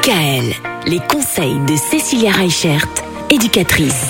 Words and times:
DKL, 0.00 0.54
les 0.86 0.98
conseils 0.98 1.58
de 1.66 1.76
Cécilia 1.76 2.32
Reichert, 2.32 2.86
éducatrice. 3.28 4.06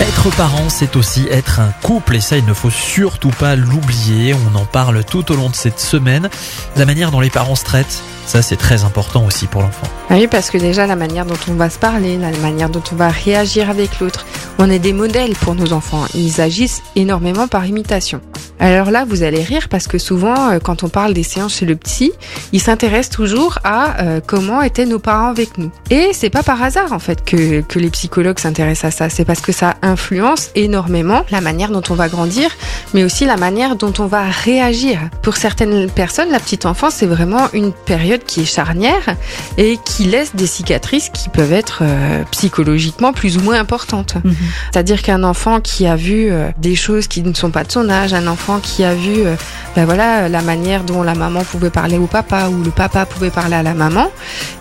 Être 0.00 0.30
parent, 0.36 0.68
c'est 0.68 0.96
aussi 0.96 1.26
être 1.30 1.60
un 1.60 1.72
couple 1.82 2.16
et 2.16 2.20
ça, 2.20 2.36
il 2.36 2.44
ne 2.44 2.52
faut 2.52 2.68
surtout 2.68 3.30
pas 3.30 3.56
l'oublier. 3.56 4.34
On 4.34 4.54
en 4.54 4.66
parle 4.66 5.02
tout 5.04 5.32
au 5.32 5.36
long 5.36 5.48
de 5.48 5.54
cette 5.54 5.80
semaine. 5.80 6.28
La 6.76 6.84
manière 6.84 7.10
dont 7.10 7.20
les 7.20 7.30
parents 7.30 7.54
se 7.54 7.64
traitent, 7.64 8.02
ça, 8.26 8.42
c'est 8.42 8.56
très 8.56 8.84
important 8.84 9.24
aussi 9.24 9.46
pour 9.46 9.62
l'enfant. 9.62 9.86
Oui, 10.10 10.26
parce 10.26 10.50
que 10.50 10.58
déjà, 10.58 10.86
la 10.86 10.96
manière 10.96 11.24
dont 11.24 11.38
on 11.48 11.54
va 11.54 11.70
se 11.70 11.78
parler, 11.78 12.18
la 12.18 12.30
manière 12.38 12.68
dont 12.68 12.82
on 12.92 12.96
va 12.96 13.08
réagir 13.08 13.70
avec 13.70 13.98
l'autre, 13.98 14.26
on 14.58 14.68
est 14.68 14.78
des 14.78 14.92
modèles 14.92 15.34
pour 15.36 15.54
nos 15.54 15.72
enfants. 15.72 16.04
Ils 16.14 16.40
agissent 16.42 16.82
énormément 16.96 17.48
par 17.48 17.64
imitation. 17.64 18.20
Alors 18.62 18.92
là, 18.92 19.04
vous 19.04 19.24
allez 19.24 19.42
rire 19.42 19.66
parce 19.68 19.88
que 19.88 19.98
souvent, 19.98 20.50
euh, 20.50 20.60
quand 20.60 20.84
on 20.84 20.88
parle 20.88 21.14
des 21.14 21.24
séances 21.24 21.56
chez 21.56 21.66
le 21.66 21.74
psy, 21.74 22.12
il 22.52 22.60
s'intéresse 22.60 23.10
toujours 23.10 23.58
à 23.64 24.00
euh, 24.00 24.20
comment 24.24 24.62
étaient 24.62 24.86
nos 24.86 25.00
parents 25.00 25.30
avec 25.30 25.58
nous. 25.58 25.72
Et 25.90 26.10
c'est 26.12 26.30
pas 26.30 26.44
par 26.44 26.62
hasard 26.62 26.92
en 26.92 27.00
fait 27.00 27.24
que, 27.24 27.62
que 27.62 27.80
les 27.80 27.90
psychologues 27.90 28.38
s'intéressent 28.38 28.94
à 28.94 28.96
ça. 28.96 29.08
C'est 29.08 29.24
parce 29.24 29.40
que 29.40 29.50
ça 29.50 29.74
influence 29.82 30.50
énormément 30.54 31.24
la 31.32 31.40
manière 31.40 31.70
dont 31.70 31.82
on 31.90 31.94
va 31.94 32.08
grandir, 32.08 32.50
mais 32.94 33.02
aussi 33.02 33.24
la 33.24 33.36
manière 33.36 33.74
dont 33.74 33.92
on 33.98 34.06
va 34.06 34.22
réagir. 34.30 35.00
Pour 35.22 35.36
certaines 35.36 35.90
personnes, 35.90 36.30
la 36.30 36.38
petite 36.38 36.64
enfance, 36.64 36.94
c'est 36.98 37.06
vraiment 37.06 37.48
une 37.54 37.72
période 37.72 38.22
qui 38.22 38.42
est 38.42 38.44
charnière 38.44 39.16
et 39.58 39.76
qui 39.84 40.04
laisse 40.04 40.36
des 40.36 40.46
cicatrices 40.46 41.08
qui 41.08 41.30
peuvent 41.30 41.52
être 41.52 41.80
euh, 41.82 42.22
psychologiquement 42.30 43.12
plus 43.12 43.38
ou 43.38 43.40
moins 43.40 43.58
importantes. 43.58 44.14
Mhm. 44.22 44.36
C'est-à-dire 44.70 45.02
qu'un 45.02 45.24
enfant 45.24 45.60
qui 45.60 45.88
a 45.88 45.96
vu 45.96 46.30
des 46.58 46.76
choses 46.76 47.08
qui 47.08 47.22
ne 47.22 47.34
sont 47.34 47.50
pas 47.50 47.64
de 47.64 47.72
son 47.72 47.90
âge, 47.90 48.14
un 48.14 48.28
enfant 48.28 48.51
qui 48.60 48.84
a 48.84 48.94
vu 48.94 49.24
euh, 49.24 49.36
ben 49.74 49.84
voilà, 49.84 50.28
la 50.28 50.42
manière 50.42 50.84
dont 50.84 51.02
la 51.02 51.14
maman 51.14 51.42
pouvait 51.44 51.70
parler 51.70 51.96
au 51.96 52.06
papa 52.06 52.48
ou 52.48 52.62
le 52.62 52.70
papa 52.70 53.06
pouvait 53.06 53.30
parler 53.30 53.56
à 53.56 53.62
la 53.62 53.74
maman, 53.74 54.10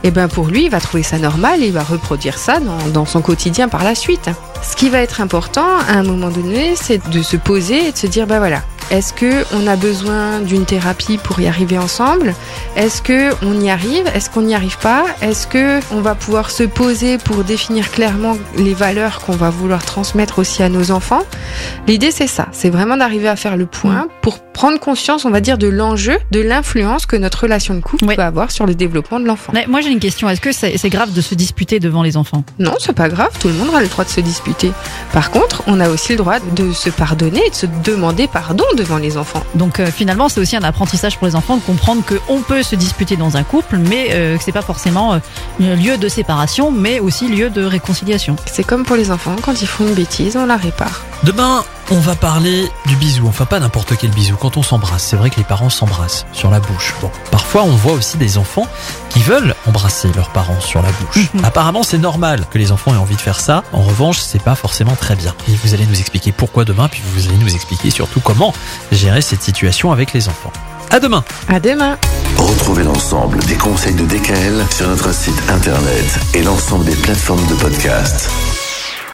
et 0.04 0.12
ben 0.12 0.27
pour 0.27 0.48
lui, 0.48 0.66
il 0.66 0.70
va 0.70 0.80
trouver 0.80 1.04
ça 1.04 1.17
normal 1.17 1.62
et 1.64 1.67
il 1.67 1.73
va 1.73 1.84
reproduire 1.84 2.38
ça 2.38 2.59
dans, 2.59 2.88
dans 2.94 3.05
son 3.05 3.22
quotidien 3.22 3.67
par 3.67 3.84
la 3.84 3.95
suite. 3.95 4.30
Ce 4.64 4.75
qui 4.75 4.89
va 4.89 5.02
être 5.02 5.22
important 5.22 5.66
à 5.89 5.94
un 5.94 6.03
moment 6.03 6.30
donné, 6.30 6.75
c'est 6.75 7.09
de 7.09 7.22
se 7.22 7.36
poser 7.36 7.88
et 7.88 7.92
de 7.92 7.98
se 7.98 8.08
dire, 8.08 8.28
ben 8.28 8.39
voilà, 8.39 8.61
est-ce 8.92 9.14
que 9.14 9.45
on 9.56 9.67
a 9.67 9.78
besoin 9.78 10.42
d'une 10.42 10.66
thérapie 10.66 11.17
pour 11.17 11.39
y 11.39 11.47
arriver 11.47 11.78
ensemble? 11.78 12.36
Est-ce 12.75 13.02
que 13.02 13.31
on 13.44 13.59
y 13.61 13.70
arrive? 13.70 14.06
Est-ce 14.14 14.30
qu'on 14.30 14.42
n'y 14.42 14.53
arrive 14.53 14.78
pas? 14.80 15.06
Est-ce 15.22 15.48
que 15.48 15.80
on 15.94 16.02
va 16.02 16.14
pouvoir 16.14 16.52
se 16.52 16.64
poser 16.64 17.17
pour 17.17 17.44
définir 17.45 17.89
clairement 17.92 18.38
les 18.58 18.73
valeurs 18.73 19.22
qu'on 19.22 19.31
va 19.36 19.50
vouloir 19.50 19.86
transmettre 19.86 20.39
aussi 20.39 20.61
à 20.61 20.67
nos 20.70 20.92
enfants? 20.92 21.23
L'idée 21.88 22.11
c'est 22.11 22.28
ça, 22.28 22.48
c'est 22.52 22.70
vraiment 22.70 22.98
d'arriver 22.98 23.30
à 23.30 23.38
faire 23.38 23.56
le 23.56 23.66
point 23.66 24.08
pour 24.22 24.39
prendre 24.39 24.78
conscience, 24.80 25.23
on 25.23 25.30
va 25.31 25.39
dire, 25.39 25.58
de 25.58 25.67
l'enjeu, 25.67 26.17
de 26.31 26.42
l'influence 26.42 27.05
que 27.05 27.16
notre 27.16 27.44
relation 27.44 27.73
de 27.73 27.80
couple 27.80 28.03
Oui. 28.05 28.16
peut 28.17 28.22
avoir 28.22 28.52
sur 28.52 28.66
le 28.66 28.76
développement 28.76 29.20
de 29.22 29.26
l'enfant. 29.26 29.53
Mais 29.55 29.66
moi 29.67 29.80
j'ai 29.80 29.89
une 29.89 30.00
question, 30.02 30.28
est-ce 30.30 30.42
que 30.42 30.52
c'est 30.52 30.78
c'est 30.78 30.89
grave 30.89 31.14
de 31.14 31.22
se 31.22 31.33
disputer 31.33 31.80
devant 31.80 32.03
les 32.03 32.17
enfants? 32.17 32.44
Non, 32.59 32.73
c'est 32.80 32.94
pas 32.94 33.08
grave, 33.08 33.30
tout 33.39 33.48
le 33.48 33.53
monde 33.53 33.73
a 33.73 33.80
le 33.81 33.88
droit 33.88 34.03
de 34.03 34.09
se 34.09 34.20
disputer. 34.20 34.72
Par 35.14 35.31
contre, 35.31 35.64
on 35.67 35.80
a 35.80 35.89
aussi 35.89 36.11
le 36.11 36.17
droit 36.17 36.39
de 36.39 36.73
se 36.73 36.89
pardonner 36.89 37.42
et 37.48 37.50
de 37.50 37.55
se 37.55 37.66
demander 37.86 38.28
pardon 38.28 38.66
devant 38.81 38.97
les 38.97 39.17
enfants. 39.17 39.43
Donc 39.55 39.79
euh, 39.79 39.87
finalement 39.87 40.27
c'est 40.29 40.39
aussi 40.39 40.55
un 40.55 40.63
apprentissage 40.63 41.17
pour 41.17 41.27
les 41.27 41.35
enfants 41.35 41.57
de 41.57 41.61
comprendre 41.61 42.03
qu'on 42.03 42.41
peut 42.41 42.63
se 42.63 42.75
disputer 42.75 43.15
dans 43.15 43.37
un 43.37 43.43
couple, 43.43 43.77
mais 43.77 44.09
euh, 44.11 44.37
que 44.37 44.43
c'est 44.43 44.51
pas 44.51 44.61
forcément 44.61 45.13
euh, 45.13 45.19
un 45.61 45.75
lieu 45.75 45.97
de 45.97 46.07
séparation, 46.07 46.71
mais 46.71 46.99
aussi 46.99 47.27
lieu 47.27 47.49
de 47.49 47.63
réconciliation. 47.63 48.35
C'est 48.45 48.63
comme 48.63 48.83
pour 48.83 48.95
les 48.95 49.11
enfants, 49.11 49.35
quand 49.41 49.61
ils 49.61 49.67
font 49.67 49.87
une 49.87 49.93
bêtise, 49.93 50.35
on 50.35 50.45
la 50.45 50.57
répare. 50.57 51.02
Demain, 51.23 51.63
on 51.91 51.99
va 51.99 52.15
parler 52.15 52.67
du 52.87 52.95
bisou. 52.95 53.27
Enfin, 53.27 53.45
pas 53.45 53.59
n'importe 53.59 53.93
quel 53.99 54.09
bisou. 54.09 54.35
Quand 54.37 54.57
on 54.57 54.63
s'embrasse, 54.63 55.03
c'est 55.03 55.15
vrai 55.15 55.29
que 55.29 55.37
les 55.37 55.43
parents 55.43 55.69
s'embrassent 55.69 56.25
sur 56.33 56.49
la 56.49 56.59
bouche. 56.59 56.95
Bon, 57.02 57.11
parfois, 57.29 57.63
on 57.63 57.75
voit 57.75 57.93
aussi 57.93 58.17
des 58.17 58.37
enfants 58.37 58.67
qui 59.12 59.22
veulent 59.22 59.56
embrasser 59.67 60.09
leurs 60.16 60.30
parents 60.30 60.59
sur 60.59 60.81
la 60.81 60.90
bouche. 60.92 61.30
Apparemment, 61.44 61.84
c'est 61.84 61.98
normal 61.98 62.45
que 62.50 62.58
les 62.58 62.72
enfants 62.72 62.94
aient 62.94 62.98
envie 62.98 63.16
de 63.16 63.22
faire 63.22 63.40
ça. 63.40 63.64
En 63.73 63.81
revanche, 63.81 64.20
c'est 64.20 64.42
pas 64.42 64.56
forcément 64.56 64.95
très 64.95 65.16
bien. 65.16 65.34
Et 65.50 65.56
vous 65.64 65.73
allez 65.73 65.86
nous 65.86 66.00
expliquer 66.00 66.31
pourquoi 66.31 66.66
demain, 66.66 66.88
puis 66.88 67.02
vous 67.14 67.28
allez 67.28 67.38
nous 67.38 67.54
expliquer 67.54 67.89
surtout 67.89 68.20
comment 68.21 68.54
gérer 68.92 69.21
cette 69.21 69.42
situation 69.42 69.92
avec 69.92 70.14
les 70.14 70.30
enfants. 70.30 70.52
À 70.89 71.00
demain. 71.00 71.23
À 71.48 71.60
demain! 71.60 71.98
Retrouvez 72.38 72.83
l'ensemble 72.83 73.39
des 73.45 73.55
conseils 73.55 73.95
de 73.95 74.05
DKL 74.05 74.66
sur 74.76 74.88
notre 74.88 75.14
site 75.14 75.42
internet 75.50 76.20
et 76.33 76.44
l'ensemble 76.44 76.86
des 76.86 76.95
plateformes 76.95 77.45
de 77.48 77.55
podcast. 77.55 78.30